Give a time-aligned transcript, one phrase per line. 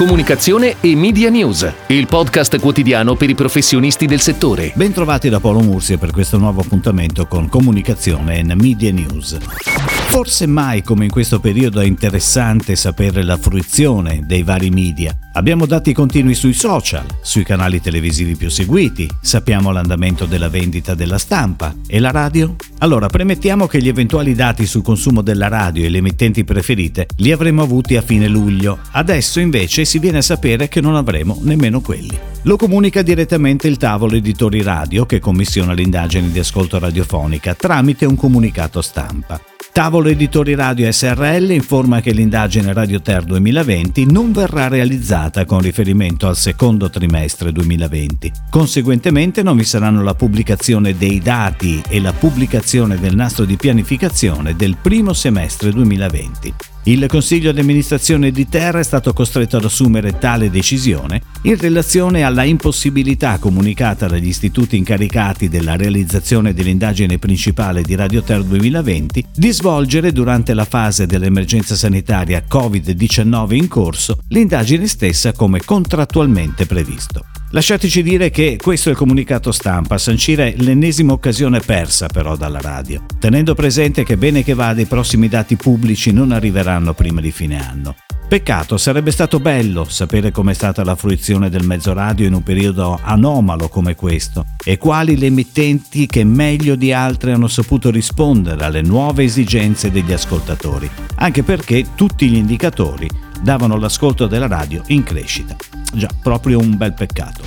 [0.00, 4.72] Comunicazione e Media News, il podcast quotidiano per i professionisti del settore.
[4.74, 9.99] Bentrovati da Paolo Mursi per questo nuovo appuntamento con Comunicazione e Media News.
[10.10, 15.16] Forse mai come in questo periodo è interessante sapere la fruizione dei vari media.
[15.34, 21.16] Abbiamo dati continui sui social, sui canali televisivi più seguiti, sappiamo l'andamento della vendita della
[21.16, 22.56] stampa e la radio?
[22.78, 27.30] Allora, premettiamo che gli eventuali dati sul consumo della radio e le emittenti preferite li
[27.30, 28.80] avremmo avuti a fine luglio.
[28.90, 32.18] Adesso invece si viene a sapere che non avremo nemmeno quelli.
[32.42, 38.16] Lo comunica direttamente il tavolo editori radio che commissiona l'indagine di ascolto radiofonica tramite un
[38.16, 39.40] comunicato stampa.
[39.72, 46.26] Tavolo Editori Radio SRL informa che l'indagine Radio Ter 2020 non verrà realizzata con riferimento
[46.26, 48.32] al secondo trimestre 2020.
[48.50, 54.56] Conseguentemente non vi saranno la pubblicazione dei dati e la pubblicazione del nastro di pianificazione
[54.56, 56.54] del primo semestre 2020.
[56.84, 62.22] Il Consiglio di amministrazione di Terra è stato costretto ad assumere tale decisione in relazione
[62.22, 69.50] alla impossibilità comunicata dagli istituti incaricati della realizzazione dell'indagine principale di Radio Ter 2020 di
[69.52, 77.29] svolgere durante la fase dell'emergenza sanitaria Covid-19 in corso l'indagine stessa come contrattualmente previsto.
[77.52, 83.04] Lasciateci dire che questo è il comunicato stampa, sancire l'ennesima occasione persa però dalla radio,
[83.18, 87.60] tenendo presente che bene che vada i prossimi dati pubblici non arriveranno prima di fine
[87.60, 87.96] anno.
[88.28, 93.00] Peccato, sarebbe stato bello sapere com'è stata la fruizione del mezzo radio in un periodo
[93.02, 98.82] anomalo come questo e quali le emittenti che meglio di altre hanno saputo rispondere alle
[98.82, 103.10] nuove esigenze degli ascoltatori, anche perché tutti gli indicatori
[103.42, 105.56] davano l'ascolto della radio in crescita.
[105.92, 107.42] Già, proprio un bel peccato.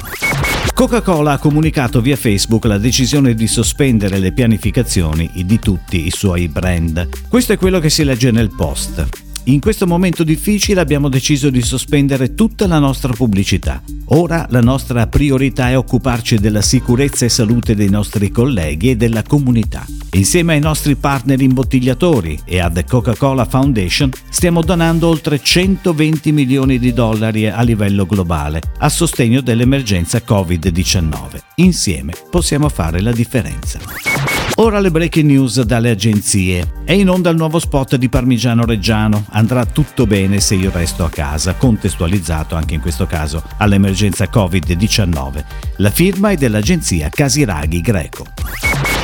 [0.74, 6.48] Coca-Cola ha comunicato via Facebook la decisione di sospendere le pianificazioni di tutti i suoi
[6.48, 7.08] brand.
[7.30, 9.33] Questo è quello che si legge nel post.
[9.46, 13.82] In questo momento difficile abbiamo deciso di sospendere tutta la nostra pubblicità.
[14.08, 19.22] Ora la nostra priorità è occuparci della sicurezza e salute dei nostri colleghi e della
[19.22, 19.86] comunità.
[20.12, 26.80] Insieme ai nostri partner imbottigliatori e a The Coca-Cola Foundation stiamo donando oltre 120 milioni
[26.80, 31.40] di dollari a livello globale a sostegno dell'emergenza Covid-19.
[31.56, 34.33] Insieme possiamo fare la differenza.
[34.56, 36.74] Ora le breaking news dalle agenzie.
[36.84, 39.26] È in onda il nuovo spot di Parmigiano Reggiano.
[39.32, 45.44] Andrà tutto bene se io resto a casa, contestualizzato anche in questo caso all'emergenza Covid-19.
[45.78, 48.26] La firma è dell'agenzia Casiraghi Greco.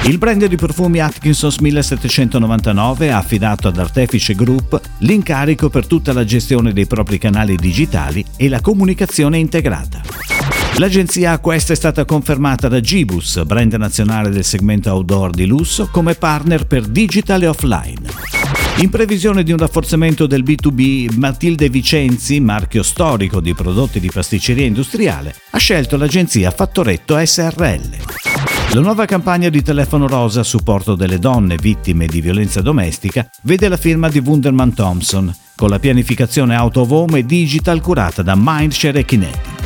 [0.06, 6.24] Il brand di profumi Atkinson's 1799 ha affidato ad Artefice Group l'incarico per tutta la
[6.24, 10.39] gestione dei propri canali digitali e la comunicazione integrata.
[10.78, 16.16] L'agenzia Quest è stata confermata da Gibus, brand nazionale del segmento outdoor di lusso, come
[16.16, 18.08] partner per digital e offline.
[18.78, 24.66] In previsione di un rafforzamento del B2B, Matilde Vicenzi, marchio storico di prodotti di pasticceria
[24.66, 27.98] industriale, ha scelto l'agenzia Fattoretto SRL.
[28.72, 33.68] La nuova campagna di telefono rosa a supporto delle donne vittime di violenza domestica vede
[33.68, 38.36] la firma di Wunderman Thompson, con la pianificazione out of home e digital curata da
[38.38, 39.59] Mindshare e Kinetic.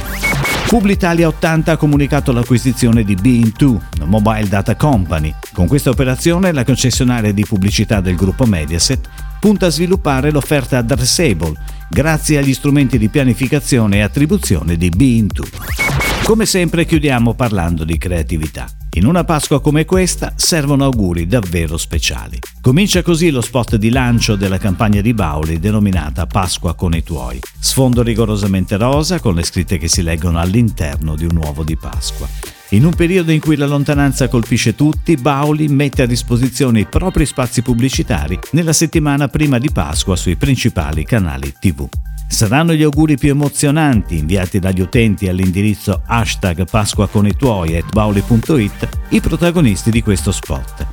[0.74, 3.66] Publitalia 80 ha comunicato l'acquisizione di Bein2,
[3.98, 5.32] una mobile data company.
[5.54, 9.08] Con questa operazione la concessionaria di pubblicità del gruppo Mediaset
[9.40, 11.54] punta a sviluppare l'offerta addressable
[11.88, 15.83] grazie agli strumenti di pianificazione e attribuzione di Bein2.
[16.24, 18.66] Come sempre chiudiamo parlando di creatività.
[18.94, 22.40] In una Pasqua come questa servono auguri davvero speciali.
[22.62, 27.42] Comincia così lo spot di lancio della campagna di Bauli denominata Pasqua con i tuoi.
[27.60, 32.26] Sfondo rigorosamente rosa con le scritte che si leggono all'interno di un uovo di Pasqua.
[32.70, 37.26] In un periodo in cui la lontananza colpisce tutti, Bauli mette a disposizione i propri
[37.26, 41.86] spazi pubblicitari nella settimana prima di Pasqua sui principali canali TV.
[42.34, 47.92] Saranno gli auguri più emozionanti inviati dagli utenti all'indirizzo hashtag Pasqua con i tuoi at
[47.94, 50.88] bauli.it i protagonisti di questo spot.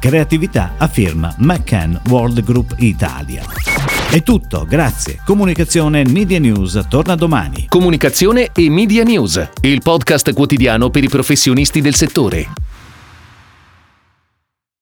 [0.00, 3.44] Creatività a firma McCann World Group Italia.
[4.10, 5.20] È tutto, grazie.
[5.22, 7.66] Comunicazione Media News torna domani.
[7.68, 12.65] Comunicazione e Media News, il podcast quotidiano per i professionisti del settore.